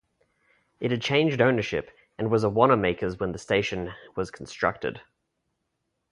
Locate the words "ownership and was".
1.41-2.43